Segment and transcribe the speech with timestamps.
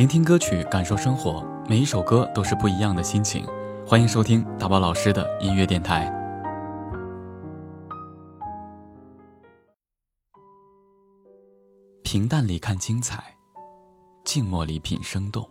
[0.00, 3.46] 聆听歌曲，感受生活，每一首歌都是不一样的心情。
[3.86, 6.10] 欢迎收听大宝老师的音乐电台。
[12.02, 13.22] 平淡里看精彩，
[14.24, 15.46] 静默里品生动。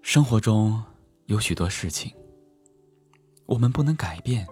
[0.00, 0.80] 生活中
[1.24, 2.14] 有许多事情，
[3.46, 4.46] 我们不能改变，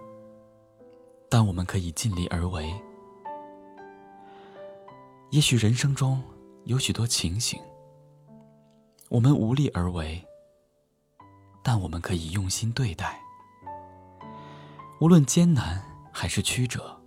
[1.29, 2.69] 但我们可以尽力而为。
[5.29, 6.21] 也许人生中
[6.65, 7.61] 有许多情形，
[9.09, 10.19] 我们无力而为，
[11.63, 13.21] 但我们可以用心对待。
[14.99, 15.79] 无论艰难
[16.11, 16.99] 还是曲折，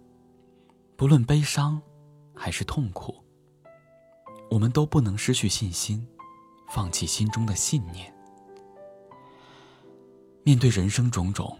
[0.97, 1.83] 不论悲伤
[2.37, 3.17] 还是痛苦，
[4.49, 6.07] 我们都不能失去信心，
[6.69, 8.15] 放弃心中的信念。
[10.45, 11.59] 面对人生种种，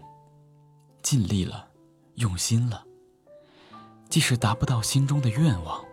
[1.01, 1.69] 尽力了，
[2.15, 2.85] 用心了，
[4.07, 5.83] 即使达不到心中的愿望。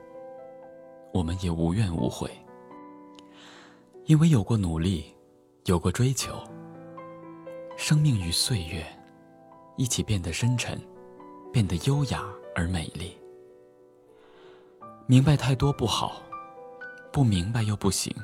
[1.16, 2.30] 我们也无怨无悔，
[4.04, 5.14] 因为有过努力，
[5.64, 6.38] 有过追求。
[7.74, 8.84] 生命与岁月
[9.78, 10.78] 一起变得深沉，
[11.50, 12.22] 变得优雅
[12.54, 13.16] 而美丽。
[15.06, 16.20] 明白太多不好，
[17.10, 18.14] 不明白又不行。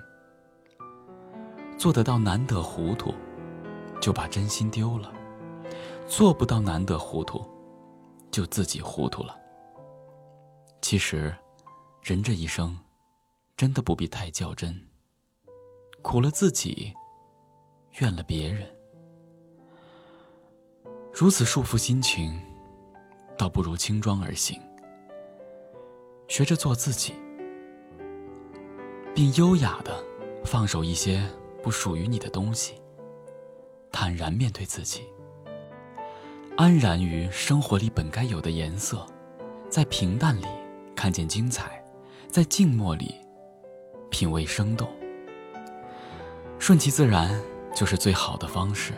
[1.79, 3.15] 做得到难得糊涂，
[4.03, 5.11] 就把真心丢了；
[6.07, 7.43] 做不到难得糊涂，
[8.31, 9.35] 就自己糊涂了。
[10.83, 11.35] 其实。
[12.03, 12.77] 人这一生，
[13.57, 14.89] 真的不必太较真。
[16.03, 16.93] 苦了自己，
[18.01, 18.69] 怨了别人，
[21.15, 22.37] 如此束缚心情，
[23.39, 24.61] 倒不如轻装而行。
[26.27, 27.15] 学着做自己，
[29.15, 30.05] 并优雅的
[30.45, 31.25] 放手一些
[31.63, 32.75] 不属于你的东西，
[33.93, 35.07] 坦然面对自己，
[36.57, 39.07] 安然于生活里本该有的颜色，
[39.71, 40.47] 在平淡里
[40.97, 41.81] 看见精彩。
[42.33, 43.15] 在静默里
[44.11, 44.89] 品味生动，
[46.59, 47.39] 顺其自然
[47.77, 48.95] 就是最好的方式。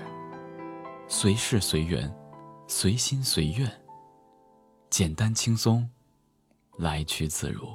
[1.09, 2.09] 随事随缘，
[2.69, 3.69] 随心随愿，
[4.89, 5.91] 简单轻松，
[6.79, 7.75] 来去自如。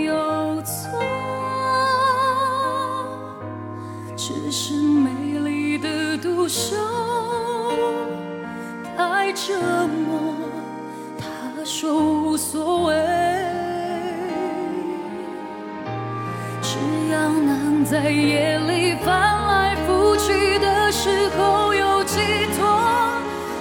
[16.81, 22.17] 只要能在夜里翻来覆去的时候有寄
[22.57, 22.59] 托，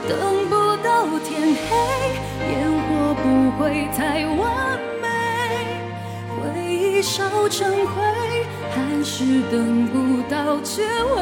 [0.09, 1.69] 等不到天黑，
[2.49, 2.53] 烟
[2.87, 3.25] 火不
[3.59, 4.41] 会太完
[5.03, 5.07] 美，
[6.41, 7.93] 回忆烧成灰。
[8.73, 11.19] 还是等不到结尾。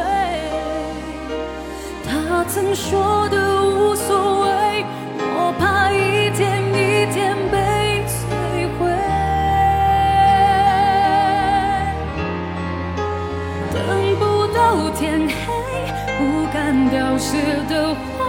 [2.05, 4.38] 他曾说的无所谓，
[14.69, 15.33] 到天黑，
[16.19, 17.39] 不敢凋谢
[17.71, 18.29] 的花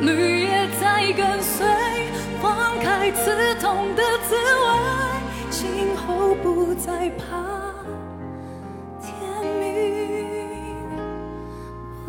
[0.00, 1.66] 蕾，绿叶在跟随，
[2.40, 4.64] 放开刺痛的滋味。
[5.50, 7.26] 今后不再怕
[9.02, 9.12] 天
[9.60, 9.68] 明，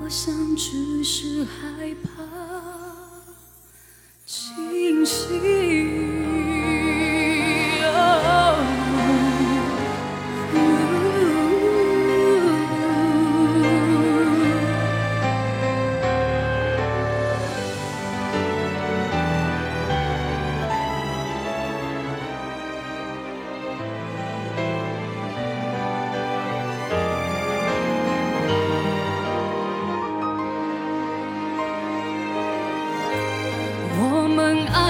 [0.02, 2.24] 我想只是害怕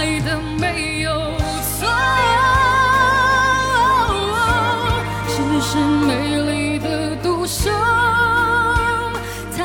[0.03, 1.11] 爱的没有
[1.79, 1.87] 错
[5.29, 7.71] 只是美丽的独秀
[9.55, 9.63] 太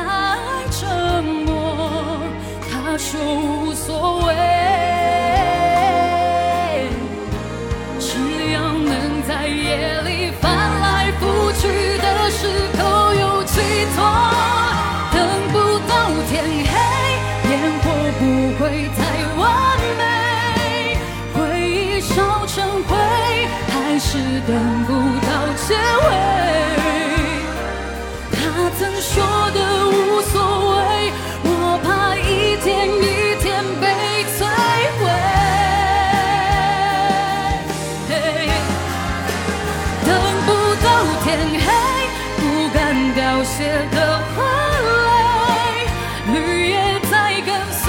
[0.71, 0.87] 折
[1.45, 2.21] 磨
[2.71, 4.29] 他说无所谓
[7.99, 8.07] 只
[8.53, 10.49] 要能在夜里翻
[10.79, 12.47] 来覆去的时
[12.77, 13.59] 候有寄
[13.93, 13.97] 托
[15.11, 15.17] 等
[15.51, 15.55] 不
[15.89, 15.91] 到
[16.29, 16.33] 天
[16.71, 16.71] 黑
[17.49, 17.51] 烟
[17.83, 17.85] 火
[18.17, 18.23] 不
[18.63, 18.63] 会
[18.95, 19.08] 太
[24.47, 24.55] 等
[24.85, 24.91] 不
[25.25, 25.29] 到
[25.67, 26.07] 结尾。
[28.31, 28.37] 他
[28.77, 29.11] 曾说
[29.51, 29.57] 的
[29.89, 30.33] 无所
[30.75, 30.77] 谓，
[31.43, 31.47] 我
[31.83, 33.47] 怕一天一天
[33.81, 33.83] 被
[34.37, 34.39] 摧
[34.99, 35.01] 毁。
[40.05, 40.09] 等
[40.45, 40.47] 不
[40.83, 40.87] 到
[41.23, 41.27] 天
[41.59, 41.67] 黑，
[42.37, 42.41] 不
[42.73, 42.77] 敢
[43.13, 43.57] 凋谢
[43.91, 43.95] 的
[44.35, 44.37] 花
[44.85, 46.35] 蕾，绿
[46.69, 46.73] 叶
[47.11, 47.13] 在
[47.45, 47.83] 跟随，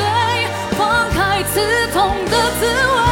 [0.77, 0.79] 放
[1.11, 1.55] 开刺
[1.93, 3.10] 痛的滋味，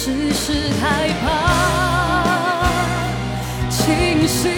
[0.00, 1.26] 只是害怕
[3.68, 4.48] 清醒。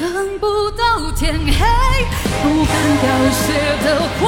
[0.00, 0.02] 等
[0.40, 0.82] 不到
[1.14, 1.52] 天黑，
[2.42, 3.44] 不敢凋谢
[3.84, 3.86] 的
[4.20, 4.22] 花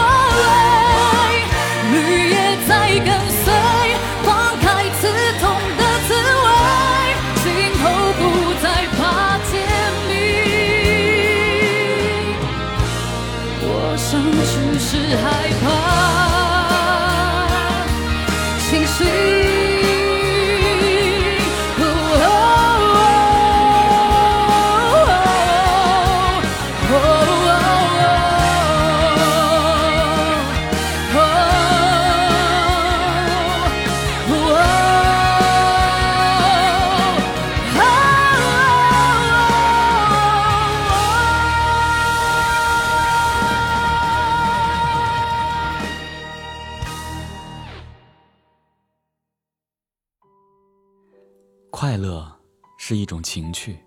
[51.78, 52.34] 快乐
[52.78, 53.78] 是一种情趣，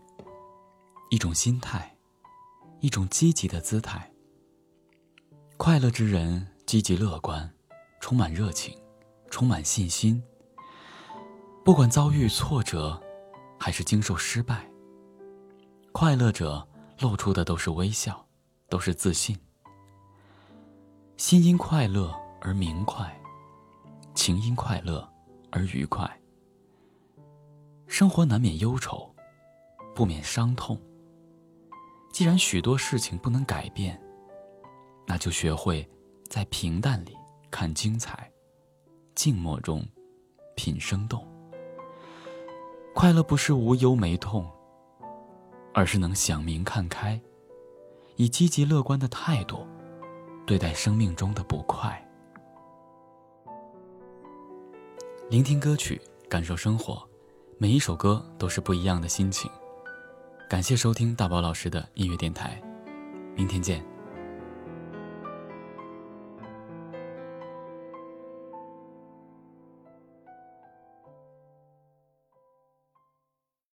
[1.09, 1.97] 一种心态，
[2.81, 4.13] 一种积极的姿态。
[5.57, 7.51] 快乐之人积极乐观，
[7.99, 8.77] 充满热情，
[9.31, 10.21] 充满信心。
[11.65, 13.01] 不管遭遇挫折，
[13.59, 14.69] 还是经受失败，
[15.91, 16.67] 快乐者
[16.99, 18.23] 露出的都是微笑，
[18.69, 19.35] 都是自信。
[21.17, 23.19] 心因快乐而明快，
[24.13, 25.11] 情因快乐
[25.49, 26.18] 而愉快。
[27.99, 29.13] 生活难免忧愁，
[29.93, 30.79] 不免伤痛。
[32.13, 34.01] 既然许多事情不能改变，
[35.05, 35.85] 那就学会
[36.29, 37.13] 在平淡里
[37.51, 38.31] 看精彩，
[39.15, 39.85] 静默中
[40.55, 41.27] 品生动。
[42.95, 44.49] 快乐不是无忧没痛，
[45.73, 47.19] 而是能想明看开，
[48.15, 49.67] 以积极乐观的态度
[50.47, 52.01] 对待生命中的不快。
[55.29, 57.08] 聆听歌曲，感受生活。
[57.61, 59.51] 每一首歌都是不一样的心情。
[60.49, 62.57] 感谢收听大宝老师的音乐电台，
[63.35, 63.83] 明天见。